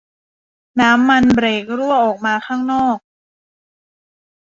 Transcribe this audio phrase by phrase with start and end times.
[0.79, 2.97] น้ำมันเบรกรั่วออกมาข้างนอก